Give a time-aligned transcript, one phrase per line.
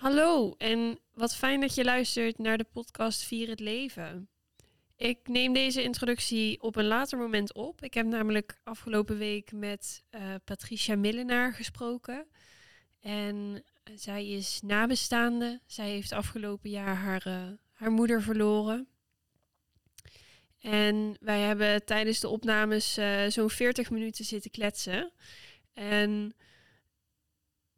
[0.00, 4.28] Hallo en wat fijn dat je luistert naar de podcast Vier het Leven.
[4.96, 7.82] Ik neem deze introductie op een later moment op.
[7.82, 12.26] Ik heb namelijk afgelopen week met uh, Patricia Millenaar gesproken.
[13.00, 15.60] En zij is nabestaande.
[15.66, 18.88] Zij heeft afgelopen jaar haar, uh, haar moeder verloren.
[20.60, 25.12] En wij hebben tijdens de opnames uh, zo'n 40 minuten zitten kletsen.
[25.72, 26.34] En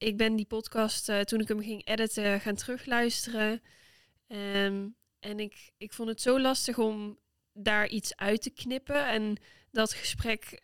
[0.03, 3.63] ik ben die podcast, uh, toen ik hem ging editen, gaan terugluisteren.
[4.27, 7.19] Um, en ik, ik vond het zo lastig om
[7.53, 9.37] daar iets uit te knippen en
[9.71, 10.61] dat gesprek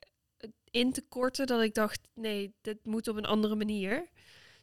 [0.71, 4.09] in te korten, dat ik dacht, nee, dit moet op een andere manier.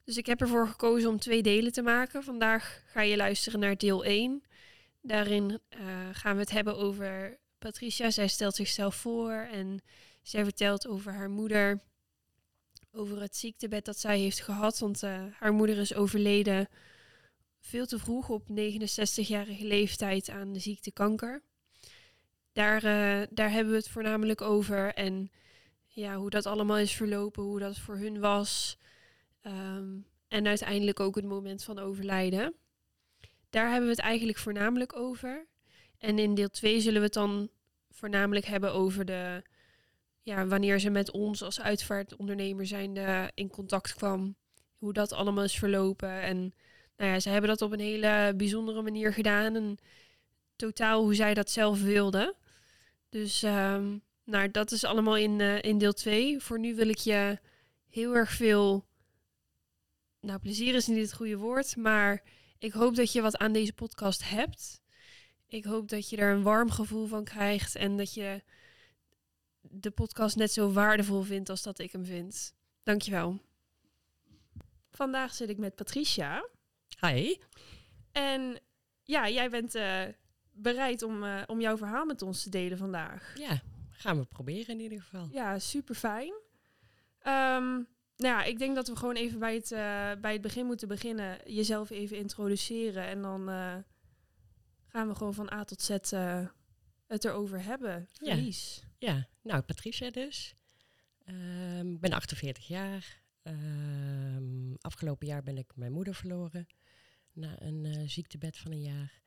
[0.04, 2.24] Dus ik heb ervoor gekozen om twee delen te maken.
[2.24, 4.44] Vandaag ga je luisteren naar deel 1.
[5.02, 8.12] Daarin uh, gaan we het hebben over Patricia.
[8.12, 9.82] Zij stelt zichzelf voor en
[10.22, 11.84] zij vertelt over haar moeder
[12.96, 14.80] over het ziektebed dat zij heeft gehad.
[14.80, 16.68] Want uh, haar moeder is overleden
[17.60, 21.42] veel te vroeg op 69-jarige leeftijd aan de ziekte kanker.
[22.54, 24.94] Daar, uh, daar hebben we het voornamelijk over.
[24.94, 25.32] En
[25.88, 28.78] ja, hoe dat allemaal is verlopen, hoe dat voor hun was.
[29.42, 32.54] Um, en uiteindelijk ook het moment van overlijden.
[33.50, 35.48] Daar hebben we het eigenlijk voornamelijk over.
[35.98, 37.50] En in deel 2 zullen we het dan
[37.90, 39.42] voornamelijk hebben over de
[40.26, 44.36] ja, wanneer ze met ons als uitvaartondernemer zijnde in contact kwam.
[44.78, 46.22] Hoe dat allemaal is verlopen.
[46.22, 46.54] En
[46.98, 49.56] nou ja, ze hebben dat op een hele bijzondere manier gedaan.
[49.56, 49.78] En
[50.56, 52.36] totaal hoe zij dat zelf wilde.
[53.10, 56.40] Dus um, nou, dat is allemaal in, uh, in deel 2.
[56.40, 57.40] Voor nu wil ik je
[57.90, 58.86] heel erg veel.
[60.20, 61.76] Nou, plezier is niet het goede woord.
[61.76, 62.24] Maar
[62.58, 64.82] ik hoop dat je wat aan deze podcast hebt.
[65.48, 67.76] Ik hoop dat je er een warm gevoel van krijgt.
[67.76, 68.42] En dat je
[69.70, 72.54] de podcast net zo waardevol vindt als dat ik hem vind.
[72.84, 73.40] Dankjewel.
[74.90, 76.48] Vandaag zit ik met Patricia.
[77.00, 77.36] Hi.
[78.12, 78.60] En
[79.04, 80.02] ja, jij bent uh,
[80.52, 83.34] bereid om, uh, om jouw verhaal met ons te delen vandaag.
[83.38, 85.28] Ja, gaan we proberen in ieder geval.
[85.32, 86.34] Ja, super fijn.
[87.24, 87.88] Um,
[88.18, 90.88] nou ja, ik denk dat we gewoon even bij het, uh, bij het begin moeten
[90.88, 91.38] beginnen.
[91.46, 93.06] Jezelf even introduceren.
[93.06, 93.48] En dan
[94.88, 95.90] gaan we gewoon van A tot Z
[97.08, 98.08] het erover hebben.
[98.12, 98.80] Verlies.
[98.82, 99.28] Ja, ja.
[99.42, 100.56] nou Patricia dus.
[101.28, 103.22] Um, ik ben 48 jaar.
[103.44, 106.68] Um, afgelopen jaar ben ik mijn moeder verloren.
[107.34, 109.20] Na een uh, ziektebed van een jaar.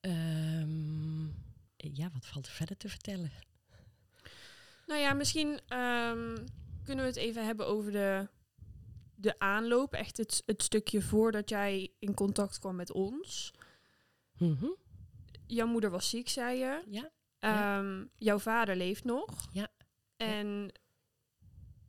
[0.00, 1.34] Um,
[1.76, 3.32] ja, wat valt er verder te vertellen?
[4.86, 5.60] Nou ja, misschien
[6.84, 8.28] kunnen we het even hebben over de,
[9.14, 9.94] de aanloop.
[9.94, 13.52] Echt het, het stukje voordat jij in contact kwam met ons.
[14.38, 14.78] Mm -hmm
[15.50, 16.82] jouw moeder was ziek, zei je.
[16.88, 17.10] Ja.
[17.40, 19.48] Um, jouw vader leeft nog.
[19.52, 19.68] Ja.
[20.16, 20.72] En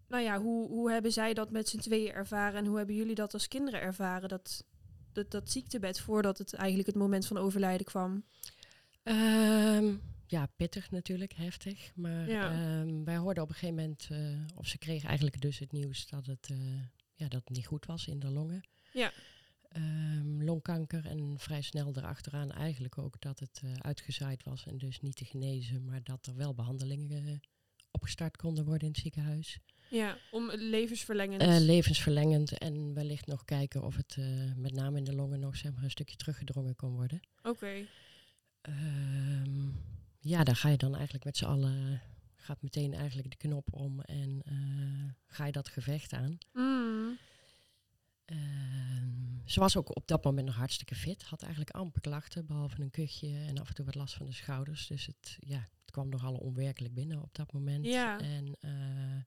[0.08, 3.16] nou ja, hoe, hoe hebben zij dat met z'n tweeën ervaren en hoe hebben jullie
[3.16, 4.66] dat als kinderen ervaren, dat,
[5.12, 8.24] dat, dat ziektebed, voordat het eigenlijk het moment van overlijden kwam?
[9.04, 11.92] Um, ja, pittig natuurlijk, heftig.
[11.96, 12.80] Maar ja.
[12.80, 16.08] um, wij hoorden op een gegeven moment, uh, of ze kregen eigenlijk dus het nieuws
[16.08, 16.58] dat het, uh,
[17.14, 18.62] ja, dat het niet goed was in de longen.
[18.94, 19.12] Ja.
[19.78, 25.02] Um, longkanker en vrij snel erachteraan eigenlijk ook dat het uh, uitgezaaid was en dus
[25.02, 27.36] niet te genezen, maar dat er wel behandelingen uh,
[27.92, 29.60] opgestart konden worden in het ziekenhuis.
[29.90, 31.42] Ja, om levensverlengend.
[31.42, 34.18] Uh, levensverlengend en wellicht nog kijken of het
[34.56, 37.20] met name in de longen nog zeg maar, een stukje teruggedrongen kon worden.
[37.38, 37.50] Oké.
[37.50, 37.88] Okay.
[38.70, 39.76] Um,
[40.20, 42.02] ja, daar ga je dan eigenlijk met z'n allen,
[42.36, 44.44] gaat meteen eigenlijk de knop om en
[45.28, 46.38] ga je dat gevecht aan.
[46.54, 46.81] Mm.
[49.52, 51.24] Ze was ook op dat moment nog hartstikke fit.
[51.24, 54.34] Had eigenlijk amper klachten, behalve een kuchje en af en toe wat last van de
[54.34, 54.88] schouders.
[54.88, 57.86] Dus het, ja, het kwam nogal onwerkelijk binnen op dat moment.
[57.86, 58.20] Ja.
[58.20, 59.22] En uh,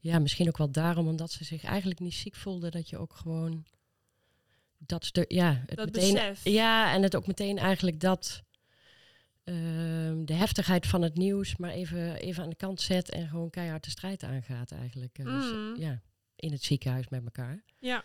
[0.00, 3.14] ja, misschien ook wel daarom, omdat ze zich eigenlijk niet ziek voelde, dat je ook
[3.14, 3.64] gewoon
[4.78, 6.44] dat stuk, ja, het dat meteen, besef.
[6.44, 8.42] ja, en het ook meteen eigenlijk dat
[9.44, 9.54] uh,
[10.24, 13.84] de heftigheid van het nieuws, maar even, even aan de kant zet en gewoon keihard
[13.84, 15.18] de strijd aangaat eigenlijk.
[15.18, 15.40] Uh, Mm.
[15.74, 16.02] dus, ja,
[16.36, 17.64] in het ziekenhuis met elkaar.
[17.78, 18.04] Ja.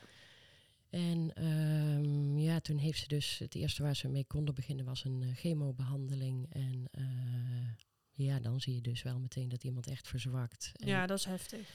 [0.91, 5.03] En um, ja, toen heeft ze dus het eerste waar ze mee konden beginnen was
[5.03, 6.53] een uh, chemobehandeling.
[6.53, 7.69] En uh,
[8.11, 10.71] ja, dan zie je dus wel meteen dat iemand echt verzwakt.
[10.75, 11.69] En, Ja, dat is heftig.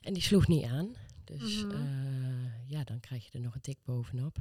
[0.00, 0.94] en die sloeg niet aan.
[1.24, 4.38] Dus uh, ja, dan krijg je er nog een tik bovenop.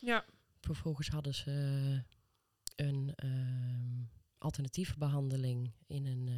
[0.00, 0.24] Ja.
[0.60, 1.50] Vervolgens hadden ze
[2.76, 6.28] een um, alternatieve behandeling in een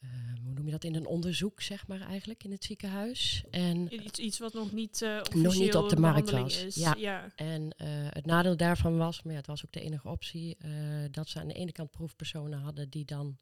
[0.00, 0.10] uh,
[0.42, 3.44] hoe noem je dat, in een onderzoek, zeg maar eigenlijk, in het ziekenhuis.
[3.50, 6.64] En, Iets, iets wat nog niet, uh, officieel nog niet op de markt was.
[6.64, 6.74] Is.
[6.74, 6.94] Ja.
[6.98, 7.32] ja.
[7.36, 11.04] En uh, het nadeel daarvan was, maar ja, het was ook de enige optie, uh,
[11.10, 13.38] dat ze aan de ene kant proefpersonen hadden die dan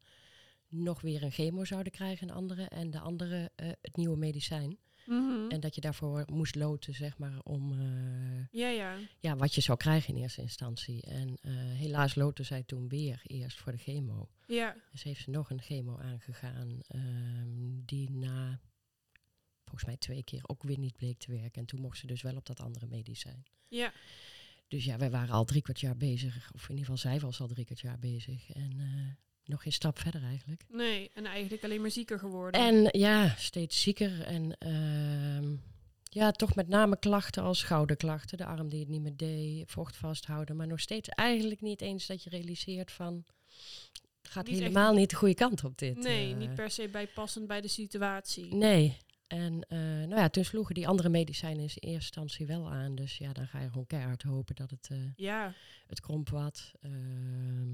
[0.69, 4.79] nog weer een chemo zouden krijgen, een andere, en de andere het nieuwe medicijn.
[5.06, 5.50] Mhm.
[5.50, 8.97] En dat je daarvoor moest loten, zeg maar, om eh, Ja, ja.
[9.19, 11.03] ja, wat je zou krijgen in eerste instantie.
[11.03, 14.29] En eh, helaas loten zij toen weer eerst voor de chemo.
[14.47, 14.76] Ja.
[14.91, 18.61] Dus heeft ze nog een chemo aangegaan, ehm, die na
[19.64, 21.61] volgens mij twee keer ook weer niet bleek te werken.
[21.61, 23.44] En toen mocht ze dus wel op dat andere medicijn.
[23.69, 23.93] Ja.
[24.69, 26.50] Dus ja, wij waren al drie kwart jaar bezig.
[26.55, 28.50] Of in ieder geval, zij was al drie kwart jaar bezig.
[28.50, 29.14] En eh,
[29.47, 30.65] nog geen stap verder eigenlijk.
[30.69, 32.61] Nee, en eigenlijk alleen maar zieker geworden.
[32.61, 34.23] En ja, steeds zieker.
[34.23, 35.57] En ehm,
[36.03, 38.39] ja, toch met name klachten als schouderklachten.
[38.39, 40.57] De arm die het niet meer deed, vocht vasthouden.
[40.57, 43.25] Maar nog steeds eigenlijk niet eens dat je realiseert van...
[44.23, 45.97] Het gaat Niet echt- helemaal niet de goede kant op dit.
[45.97, 46.39] nee, eh.
[46.39, 48.55] niet per se bijpassend bij de situatie.
[48.55, 48.97] Nee.
[49.27, 52.95] En eh, nou ja, toen sloegen die andere medicijnen in eerste instantie wel aan.
[52.95, 55.53] Dus ja, dan ga je gewoon keihard hopen dat het, eh, Ja.
[55.87, 56.73] het kromp wat.
[56.81, 57.69] Ehm,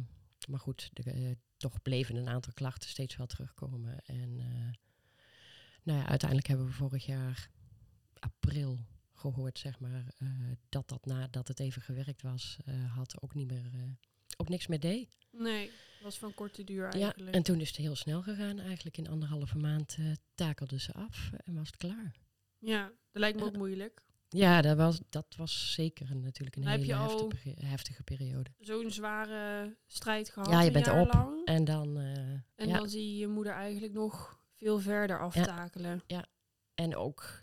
[0.49, 3.99] maar goed, de, toch bleven een aantal klachten steeds wel terugkomen.
[4.05, 4.71] En eh,
[5.83, 7.51] nou ja, uiteindelijk hebben we vorig jaar
[8.19, 8.79] april
[9.15, 10.29] gehoord, zeg maar, eh,
[10.69, 13.97] dat dat nadat het even gewerkt was, eh, had ook niet meer,
[14.37, 15.17] ook niks meer deed.
[15.31, 15.71] Nee,
[16.03, 17.35] was van korte duur Ja, eigenlijk.
[17.37, 18.59] en toen is het heel snel gegaan.
[18.59, 19.99] Eigenlijk in anderhalve maand
[20.35, 22.15] takelde ze af en was het klaar.
[22.59, 23.49] Ja, dat lijkt me Ja.
[23.51, 24.03] ook moeilijk.
[24.35, 28.51] Ja, dat was, dat was zeker een, natuurlijk een hele heftige, peri- heftige periode.
[28.59, 30.51] Zo'n zware strijd gehad.
[30.51, 31.45] Ja, je bent lang.
[31.47, 32.17] En dan, eh,
[32.55, 36.03] En ja, dan zie je je moeder eigenlijk nog veel verder aftakelen.
[36.75, 37.43] en ook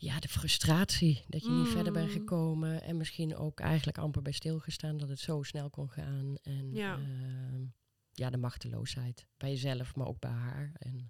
[0.00, 2.12] ja, de frustratie dat je niet verder bent Mm.
[2.12, 2.82] gekomen.
[2.82, 6.36] En misschien ook eigenlijk amper bij stilgestaan dat het zo snel kon gaan.
[6.42, 6.94] En Ja.
[6.98, 7.64] ehm,
[8.12, 10.70] ja, de machteloosheid bij jezelf, maar ook bij haar.
[10.78, 11.08] En,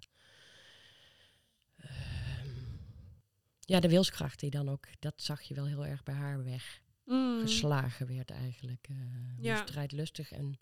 [3.69, 6.81] ja, de wilskracht die dan ook, dat zag je wel heel erg bij haar weg.
[7.05, 7.39] Mm.
[7.41, 8.87] geslagen werd eigenlijk.
[9.35, 9.55] hoe Ja.
[9.65, 10.59] strijdlustig en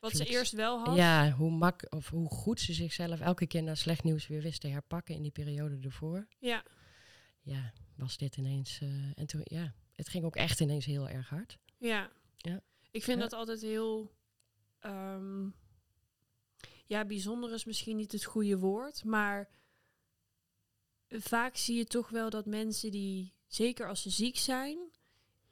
[0.00, 0.96] Wat ze eerst wel had.
[0.96, 4.60] ja, hoe mak of hoe goed ze zichzelf elke keer na slecht nieuws weer wist
[4.60, 6.26] te herpakken in die periode ervoor.
[6.38, 6.64] Ja.
[7.40, 8.80] Ja, was dit ineens.
[8.80, 8.88] eh,
[9.18, 11.58] en toen, ja, het ging ook echt ineens heel erg hard.
[11.78, 12.10] Ja.
[12.36, 12.60] Ja.
[12.90, 13.22] Ik vind Ja.
[13.22, 14.14] dat altijd heel...
[14.78, 15.48] ehm,
[16.86, 19.48] ja, bijzonder is misschien niet het goede woord, maar
[21.10, 24.78] vaak zie je toch wel dat mensen die, zeker als ze ziek zijn,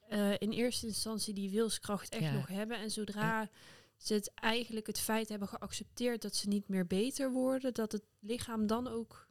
[0.09, 2.33] eh, in eerste instantie die wilskracht echt Ja.
[2.33, 2.79] nog hebben.
[2.79, 3.49] En zodra
[3.97, 8.03] ze het eigenlijk het feit hebben geaccepteerd dat ze niet meer beter worden, dat het
[8.21, 9.27] lichaam dan ook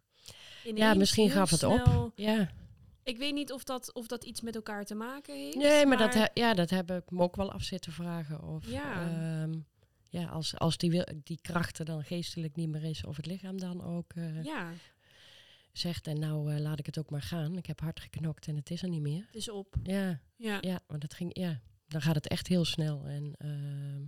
[0.66, 2.12] ineens misschien gaf het op.
[2.16, 2.50] Ja,
[3.04, 5.56] Ik weet niet of dat, of dat iets met elkaar te maken heeft.
[5.56, 8.44] nee, maar, dat, ja, dat heb ik me ook wel af zitten vragen.
[8.44, 9.02] Of, Ja.
[9.42, 9.54] ehm,
[10.10, 13.26] ja, als, als die, wil, die kracht er dan geestelijk niet meer is, of het
[13.26, 14.72] lichaam dan ook eh, ja,
[15.78, 17.58] zegt: En nou eh, laat ik het ook maar gaan.
[17.58, 19.26] Ik heb hard geknokt en het is er niet meer.
[19.26, 19.76] het is op.
[19.84, 20.58] Ja, Ja.
[20.62, 23.06] Ja, want het ging, ja, dan gaat het echt heel snel.
[23.06, 24.02] En ehm,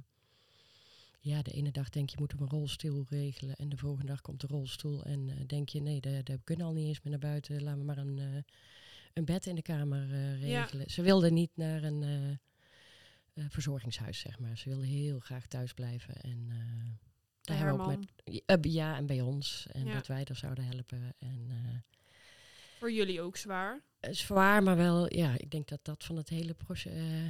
[1.19, 3.55] ja, de ene dag denk je, moet op een rolstoel regelen.
[3.55, 5.03] En de volgende dag komt de rolstoel.
[5.03, 7.63] En eh, denk je, nee, daar daar kunnen al niet eens meer naar buiten.
[7.63, 8.41] Laten we maar een, eh,
[9.13, 10.07] een bed in de kamer
[10.45, 10.61] Ja.
[10.63, 10.89] regelen.
[10.89, 12.39] Ze wilde niet naar een
[13.49, 14.57] verzorgingshuis, zeg maar.
[14.57, 16.15] Ze wilde heel graag thuis blijven.
[16.15, 16.49] En
[17.49, 18.07] daar hebben we ook Herman.
[18.25, 19.67] met, ja, eh, ja, en bij ons.
[19.71, 19.93] En Ja.
[19.93, 21.13] dat wij er zouden helpen.
[21.19, 21.97] En eh,
[22.79, 23.81] Voor jullie ook zwaar.
[23.99, 27.27] is zwaar, maar wel, ja, ik denk dat dat van het hele proce- eh,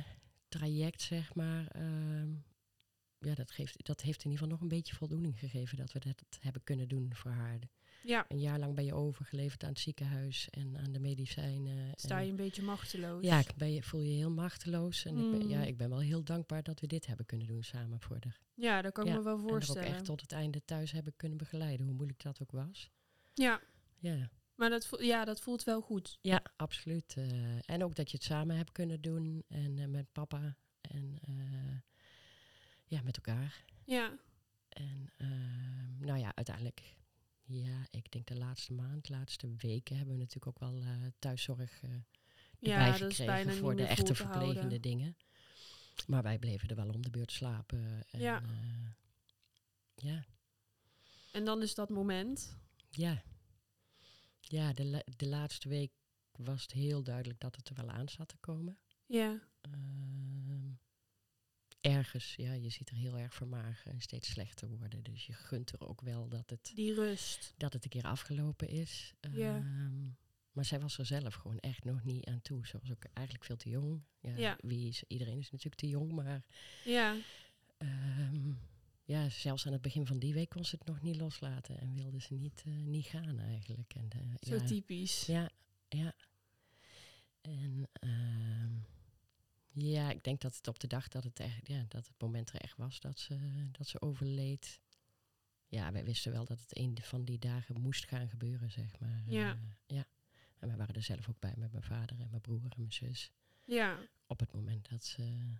[0.47, 2.29] traject, zeg maar, ehm,
[3.19, 5.99] ja, dat, geeft, dat heeft in ieder geval nog een beetje voldoening gegeven dat we
[5.99, 7.59] dat hebben kunnen doen voor haar.
[8.03, 11.91] Ja, Een jaar lang ben je overgeleverd aan het ziekenhuis en aan de medicijnen.
[11.95, 13.23] sta en- je een beetje machteloos.
[13.23, 15.05] ja, ik ben voel je heel machteloos.
[15.05, 15.63] En ik, ben, ja, Mm.
[15.63, 18.39] ik ben wel heel dankbaar dat we dit hebben kunnen doen samen voor haar.
[18.53, 19.83] Ja, dat kan ik Ja, me wel En er ook voorstellen.
[19.87, 22.89] echt tot het einde thuis hebben kunnen begeleiden, hoe moeilijk dat ook was.
[23.33, 23.61] Ja,
[23.99, 24.29] Ja.
[24.55, 26.17] maar dat, voel- ja, dat voelt wel goed.
[26.21, 27.13] Ja, absoluut.
[27.17, 29.43] eh, en ook dat je het samen hebt kunnen doen.
[29.47, 30.57] En eh, met papa.
[30.81, 31.35] En eh,
[32.89, 33.63] ja, met elkaar.
[33.85, 34.17] Ja,
[34.69, 36.97] En ehm, nou ja, uiteindelijk.
[37.43, 41.05] Ja, ik denk de laatste maand, de laatste weken hebben we natuurlijk ook wel eh,
[41.19, 41.81] thuiszorg
[42.59, 44.81] ja is gekregen voor de echte verplegende houden.
[44.81, 45.17] dingen.
[46.07, 48.03] Maar wij bleven er wel om de beurt slapen.
[48.11, 48.41] En, Ja.
[48.43, 48.89] eh,
[49.95, 50.25] ja,
[51.31, 52.57] En dan is dat moment.
[52.89, 53.23] ja.
[54.41, 55.91] Ja, de, la- de laatste week
[56.31, 58.77] was het heel duidelijk dat het er wel aan zat te komen.
[59.05, 60.71] Ja, Ehm,
[61.81, 65.03] ergens, ja, je ziet er heel erg vermageren en steeds slechter worden.
[65.03, 67.53] Dus je gunt er ook wel dat het, die rust.
[67.57, 69.13] dat het een keer afgelopen is.
[69.31, 69.55] Ja.
[69.55, 70.03] Ehm,
[70.51, 72.67] maar zij was er zelf gewoon echt nog niet aan toe.
[72.67, 74.01] Ze was ook eigenlijk veel te jong.
[74.19, 74.57] Ja, Ja.
[74.61, 76.43] Wie is, iedereen is natuurlijk te jong, maar
[76.85, 77.15] Ja,
[77.77, 78.51] ehm,
[79.03, 81.79] ja, zelfs aan het begin van die week kon ze het nog niet loslaten.
[81.79, 83.93] En wilde ze niet, eh, niet gaan eigenlijk.
[83.93, 85.25] En, eh, zo ja, typisch.
[85.25, 85.49] ja,
[85.89, 86.13] ja.
[87.41, 88.71] En ehm,
[89.71, 92.49] ja, ik denk dat het op de dag dat het echt, ja, dat het moment
[92.49, 93.37] er echt was dat ze,
[93.71, 94.79] dat ze overleed.
[95.67, 99.23] ja, wij wisten wel dat het een van die dagen moest gaan gebeuren, zeg maar.
[99.27, 99.49] Ja.
[99.51, 99.57] Eh,
[99.97, 100.05] ja.
[100.57, 102.93] En wij waren er zelf ook bij met mijn vader en mijn broer en mijn
[102.93, 103.31] zus.
[103.65, 103.97] Ja,
[104.27, 105.53] Op het moment dat ze,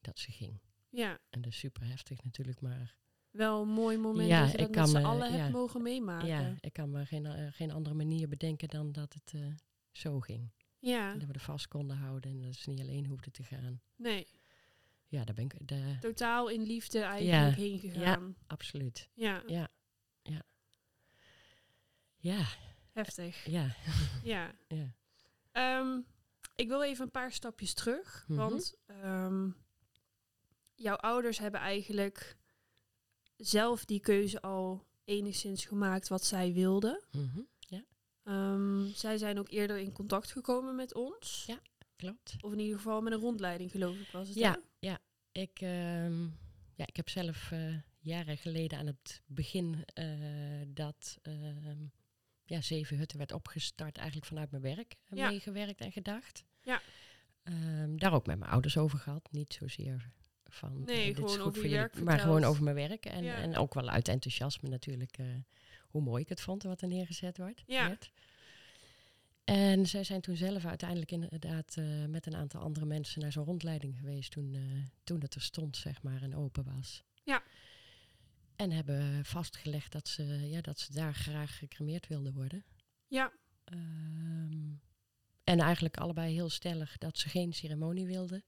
[0.00, 0.60] dat ze ging.
[0.88, 1.18] ja.
[1.30, 2.96] En dat is super heftig natuurlijk, maar
[3.30, 5.36] Wel een mooi moment Ja, dat je dat met z'n allen ja.
[5.38, 6.28] hebt mogen meemaken.
[6.28, 9.46] ja, ik kan me geen, eh, geen andere manier bedenken dan dat het eh,
[9.92, 10.50] zo ging.
[10.80, 13.42] Ja, En dat we er vast konden houden en dat ze niet alleen hoefden te
[13.42, 13.80] gaan.
[13.96, 14.26] nee.
[15.06, 18.36] Ja, daar ben ik, daar, Totaal in liefde eigenlijk Ja, heen gegaan.
[18.46, 19.08] absoluut.
[19.14, 19.68] Ja, Ja,
[20.22, 20.42] ja.
[22.16, 22.46] Ja,
[22.92, 23.46] heftig.
[23.46, 23.76] ja,
[24.22, 24.54] Ja.
[24.68, 24.94] ja.
[25.52, 26.00] Ehm,
[26.56, 28.24] ik wil even een paar stapjes terug.
[28.28, 28.38] Mhm.
[28.38, 29.50] Want ehm,
[30.74, 32.36] jouw ouders hebben eigenlijk
[33.36, 37.04] zelf die keuze al enigszins gemaakt wat zij wilden.
[37.12, 37.59] Mhm, Ja,
[38.30, 41.44] Ehm, zij zijn ook eerder in contact gekomen met ons.
[41.46, 41.60] Ja.
[41.96, 42.36] klopt.
[42.40, 44.36] Of in ieder geval met een rondleiding, geloof ik, was het.
[44.36, 44.58] Ja, hè?
[44.88, 44.98] ja.
[45.32, 46.22] Ik, ehm,
[46.74, 50.06] ja, ik heb zelf eh, jaren geleden aan het begin eh,
[50.68, 51.86] dat ehm,
[52.44, 55.28] ja, Zeven Hutten werd opgestart, eigenlijk vanuit mijn werk Ja.
[55.30, 56.44] meegewerkt en gedacht.
[56.60, 56.82] Ja.
[57.96, 59.28] Daar ook met mijn ouders over gehad.
[59.30, 60.10] Niet zozeer
[60.60, 63.04] van Nee, eh, dit gewoon is goed over voor jullie, maar gewoon over mijn werk.
[63.06, 63.34] En, Ja.
[63.34, 65.26] en ook wel uit enthousiasme natuurlijk eh,
[65.88, 67.62] hoe mooi ik het vond wat er neergezet wordt.
[67.66, 67.86] Ja.
[67.88, 68.10] werd.
[69.44, 73.44] En zij zijn toen zelf uiteindelijk inderdaad eh, met een aantal andere mensen naar zo'n
[73.44, 74.60] rondleiding geweest toen, eh,
[75.04, 77.02] toen het er stond, zeg maar, en open was.
[77.22, 77.42] Ja.
[78.56, 82.64] En hebben vastgelegd dat ze, ja, dat ze daar graag gecremeerd wilden worden.
[83.06, 83.32] Ja,
[83.64, 84.72] Ehm,
[85.44, 88.44] en eigenlijk allebei heel stellig dat ze geen ceremonie wilden.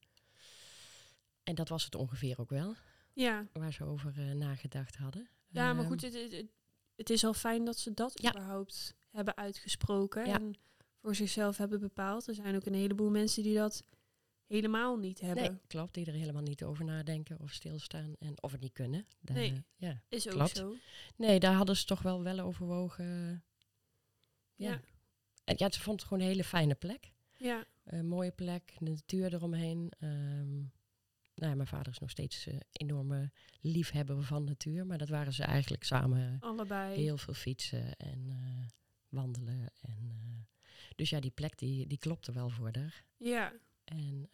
[1.43, 2.75] En dat was het ongeveer ook wel,
[3.13, 3.47] ja.
[3.53, 5.29] waar ze over eh, nagedacht hadden.
[5.49, 6.47] ja maar Ehm, goed, het,
[6.97, 8.31] het, is al fijn dat ze dat Ja.
[8.31, 10.27] überhaupt hebben uitgesproken.
[10.27, 10.35] Ja.
[10.35, 10.55] En
[11.01, 12.27] voor zichzelf hebben bepaald.
[12.29, 13.85] Er zijn ook een heleboel mensen die dat
[14.47, 15.43] helemaal niet hebben.
[15.51, 19.07] Nee, klopt, die er helemaal niet over nadenken of stilstaan en of het niet kunnen.
[19.21, 19.51] Daar, Nee.
[19.53, 20.03] eh, ja.
[20.09, 20.57] Is ook Klopt.
[20.57, 20.75] zo.
[21.17, 23.45] Nee, daar hadden ze toch wel wel overwogen.
[24.55, 24.71] Ja.
[24.71, 24.81] Ja.
[25.45, 27.13] En ja, ze vond het gewoon een hele fijne plek.
[27.37, 29.93] Ja, Een mooie plek, de natuur eromheen.
[29.99, 30.63] Ehm,
[31.43, 33.31] nou ja, mijn vader is nog steeds een enorme
[33.61, 34.87] liefhebber van natuur.
[34.87, 36.97] Maar dat waren ze eigenlijk samen allebei.
[36.97, 38.67] heel veel fietsen en eh,
[39.09, 39.71] wandelen.
[39.81, 40.63] En, eh,
[40.97, 43.05] dus ja, die plek die, die klopte wel voor haar.
[43.17, 43.53] Ja,
[43.85, 44.29] En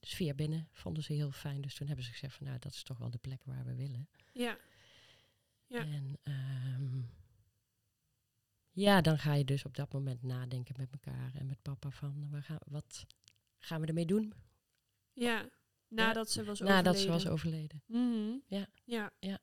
[0.00, 1.60] de sfeer binnen vonden ze heel fijn.
[1.60, 3.74] Dus toen hebben ze gezegd van nou, dat is toch wel de plek waar we
[3.74, 4.08] willen.
[4.32, 4.58] ja,
[5.66, 5.86] Ja.
[5.86, 7.02] En ehm,
[8.70, 12.30] ja, dan ga je dus op dat moment nadenken met elkaar en met papa van
[12.30, 13.06] waar gaan, wat
[13.58, 14.32] gaan we ermee doen
[15.14, 15.48] ja.
[15.88, 17.12] Nadat ze was nadat ze overleden.
[17.24, 17.82] was overleden.
[17.86, 18.36] Mhm.
[18.46, 18.66] Ja.
[18.84, 19.10] ja.
[19.20, 19.38] Ja.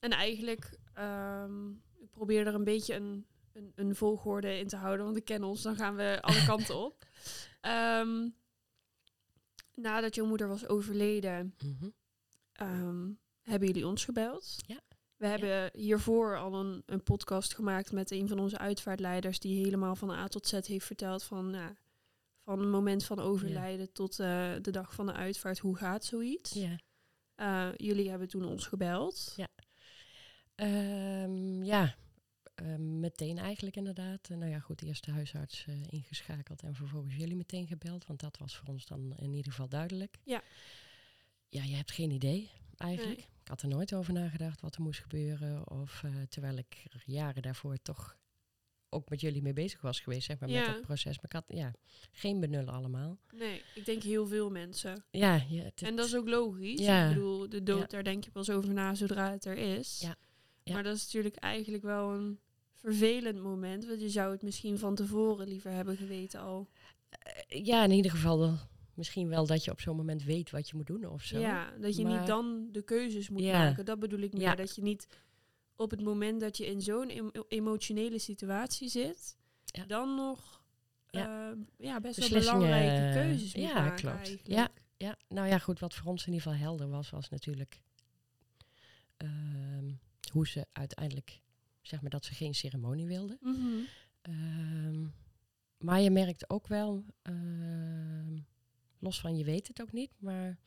[0.00, 5.04] En eigenlijk, ehm, ik probeer er een beetje een, een, een volgorde in te houden,
[5.04, 7.04] want ik ken ons, dan gaan we alle kanten op.
[7.60, 8.28] Ehm,
[9.74, 11.88] nadat jouw moeder was overleden, Mhm.
[12.52, 13.10] ehm,
[13.42, 14.54] hebben jullie ons gebeld.
[14.66, 14.80] Ja.
[15.16, 19.96] We hebben hiervoor al een, een podcast gemaakt met een van onze uitvaartleiders, die helemaal
[19.96, 21.74] van A tot Z heeft verteld van, nou,
[22.46, 26.52] van het moment van overlijden tot eh, de dag van de uitvaart, hoe gaat zoiets?
[26.52, 26.78] Ja.
[27.34, 29.32] Eh, jullie hebben toen ons gebeld.
[29.36, 29.48] Ja.
[30.54, 31.94] Ehm, ja,
[32.54, 34.28] ehm, meteen eigenlijk inderdaad.
[34.30, 38.06] Eh, nou ja, goed, eerst de huisarts ingeschakeld en vervolgens jullie meteen gebeld.
[38.06, 40.18] Want dat was voor ons dan in ieder geval duidelijk.
[40.24, 40.42] Ja.
[41.48, 43.18] Ja, je hebt geen idee eigenlijk.
[43.18, 43.28] Nee.
[43.42, 45.70] Ik had er nooit over nagedacht wat er moest gebeuren.
[45.70, 48.16] Of terwijl ik jaren daarvoor toch
[48.90, 50.60] ook met jullie mee bezig was geweest, zeg maar, Ja.
[50.60, 51.16] met dat proces.
[51.16, 51.72] Maar ik had ja,
[52.12, 53.18] geen benullen allemaal.
[53.34, 55.04] Nee, ik denk heel veel mensen.
[55.10, 56.80] Ja, ja het- En dat is ook logisch.
[56.80, 57.08] Ja.
[57.08, 60.00] Ik bedoel, de dood, daar denk je pas over na zodra het er is.
[60.00, 60.16] Ja.
[60.74, 62.38] Maar dat is natuurlijk eigenlijk wel een
[62.74, 63.86] vervelend moment.
[63.86, 66.68] Want je zou het misschien van tevoren liever hebben geweten al.
[67.48, 68.58] ja, in ieder geval wel-
[68.94, 71.38] misschien wel dat je op zo'n moment weet wat je moet doen of zo.
[71.38, 73.58] Ja, dat je Maar- niet dan de keuzes moet Ja.
[73.58, 73.84] maken.
[73.84, 74.56] Dat bedoel ik meer.
[74.56, 75.06] Dat je niet
[75.76, 79.84] op het moment dat je in zo'n em- emotionele situatie zit, Ja.
[79.84, 80.64] dan nog
[81.10, 81.50] Ja.
[81.50, 84.16] eh, ja, best wel belangrijke eh, keuzes moet ja, maken klopt.
[84.16, 84.46] eigenlijk.
[84.46, 84.68] Ja.
[84.98, 87.80] Ja, nou ja, goed, wat voor ons in ieder geval helder was, was natuurlijk
[89.16, 89.90] ehm,
[90.32, 91.40] hoe ze uiteindelijk,
[91.82, 93.38] zeg maar, dat ze geen ceremonie wilden.
[93.40, 93.78] Mhm.
[94.22, 95.06] Ehm,
[95.78, 98.38] maar je merkt ook wel, ehm,
[98.98, 100.58] los van je weet het ook niet, maar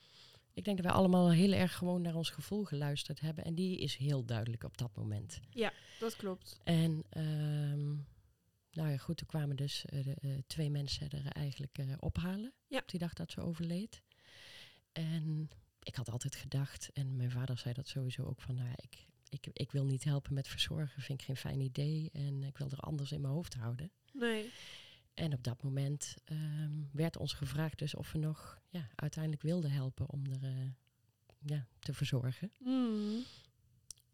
[0.59, 3.43] ik denk dat wij allemaal heel erg gewoon naar ons gevoel geluisterd hebben.
[3.43, 5.39] En die is heel duidelijk op dat moment.
[5.99, 6.59] Dat klopt.
[6.63, 7.89] En ehm,
[8.71, 12.53] nou ja, goed, toen kwamen dus eh, de, eh, twee mensen er eigenlijk eh, ophalen.
[12.67, 12.79] Ja.
[12.79, 14.01] Op die dag dat ze overleed.
[14.91, 15.49] En
[15.83, 19.05] ik had altijd gedacht, en mijn vader zei dat sowieso ook van, nou, ja, ik,
[19.29, 22.09] ik, ik wil niet helpen met verzorgen, vind ik geen fijn idee.
[22.13, 23.91] En ik wil er anders in mijn hoofd houden.
[24.13, 24.49] Nee.
[25.19, 29.71] En op dat moment ehm, werd ons gevraagd dus of we nog ja, uiteindelijk wilden
[29.71, 30.69] helpen om er eh,
[31.39, 32.51] ja, te verzorgen.
[32.57, 33.23] Mm.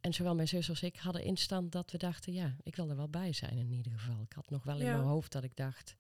[0.02, 2.96] En zowel mijn zus als ik hadden instant dat we dachten, ja, ik wil er
[2.96, 4.22] wel bij zijn in ieder geval.
[4.22, 4.92] Ik had nog wel in Ja.
[4.96, 5.96] mijn hoofd dat ik dacht,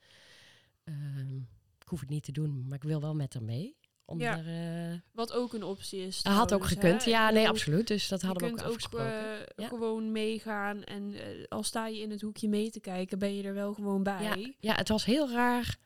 [0.83, 1.37] ehm,
[1.79, 3.75] ik hoef het niet te doen, maar ik wil wel met haar mee.
[4.07, 4.37] Om Ja.
[4.45, 6.21] er, eh, Wat ook een optie is.
[6.23, 7.05] dat had ook gekund.
[7.05, 7.11] hè.
[7.11, 7.87] Ja, nee, absoluut.
[7.87, 9.39] Dus dat hadden je we ook kunt ook afgesproken.
[9.39, 9.67] eh, Ja.
[9.67, 10.83] gewoon meegaan.
[10.83, 13.73] En eh, al sta je in het hoekje mee te kijken, ben je er wel
[13.73, 14.23] gewoon bij.
[14.23, 15.77] ja, ja, het was heel raar.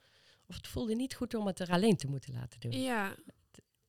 [0.48, 2.72] Of het voelde niet goed om het er alleen te moeten laten doen.
[2.82, 3.16] Ja,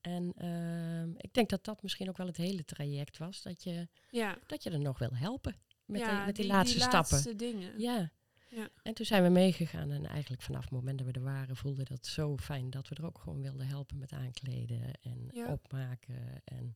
[0.01, 3.43] En ehm, ik denk dat dat misschien ook wel het hele traject was.
[3.43, 4.39] Dat je, ja.
[4.47, 6.99] dat je er nog wil helpen met, ja, die, met die, laatste stappen.
[7.13, 7.81] laatste dingen.
[7.81, 8.11] Ja.
[8.51, 8.69] Ja.
[8.83, 9.91] En toen zijn we meegegaan.
[9.91, 12.95] En eigenlijk vanaf het moment dat we er waren, voelde dat zo fijn dat we
[12.95, 15.47] er ook gewoon wilden helpen met aankleden en Ja.
[15.47, 16.41] opmaken.
[16.45, 16.75] En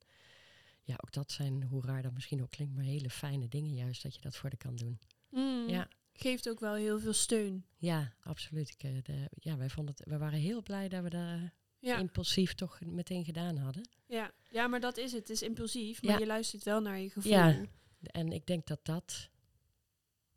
[0.83, 4.03] ja, ook dat zijn, hoe raar dat misschien ook klinkt, maar hele fijne dingen juist
[4.03, 4.99] dat je dat voor de kan doen.
[5.31, 5.69] Mm.
[5.69, 5.89] Ja.
[6.13, 7.65] Geeft ook wel heel veel steun.
[7.77, 8.69] Ja, absoluut.
[8.71, 11.99] Ik, eh, de, ja, wij vonden het, we waren heel blij dat we dat Ja.
[11.99, 13.89] impulsief toch meteen gedaan hadden.
[14.07, 14.31] Ja.
[14.51, 15.21] ja, maar dat is het.
[15.21, 16.19] Het is impulsief, maar Ja.
[16.19, 17.33] je luistert wel naar je gevoel.
[17.33, 17.61] Ja.
[18.01, 19.29] En ik denk dat dat,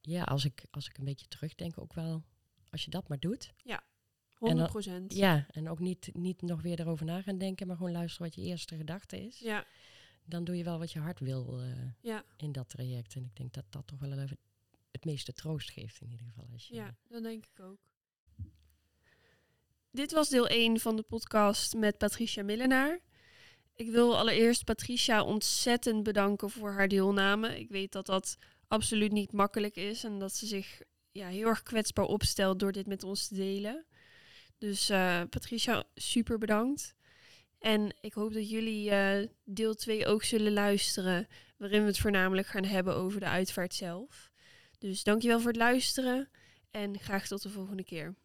[0.08, 2.24] ja, als ik, als ik een beetje terugdenk, ook wel,
[2.70, 3.54] als je dat maar doet.
[4.34, 5.14] 100 dan- procent.
[5.14, 8.36] Ja, en ook niet, niet nog weer erover na gaan denken, maar gewoon luisteren wat
[8.36, 9.40] je eerste gedachte is.
[9.40, 9.66] Ja.
[10.26, 11.72] Dan doe je wel wat je hart wil eh,
[12.02, 12.24] Ja.
[12.38, 13.16] in dat traject.
[13.16, 14.38] En ik denk dat dat toch wel even
[14.92, 16.48] het meeste troost geeft in ieder geval.
[16.52, 17.80] Als je, Ja, dat denk ik ook.
[19.92, 23.00] Dit was deel 1 van de podcast met Patricia Millenaar.
[23.76, 27.60] Ik wil allereerst Patricia ontzettend bedanken voor haar deelname.
[27.60, 28.38] Ik weet dat dat
[28.68, 30.82] absoluut niet makkelijk is en dat ze zich
[31.12, 33.86] ja, heel erg kwetsbaar opstelt door dit met ons te delen.
[34.58, 36.96] Dus eh, Patricia, super bedankt.
[37.60, 42.48] En ik hoop dat jullie eh, deel 2 ook zullen luisteren, waarin we het voornamelijk
[42.48, 44.32] gaan hebben over de uitvaart zelf.
[44.78, 46.30] Dus dankjewel voor het luisteren
[46.72, 48.16] en graag tot de volgende keer.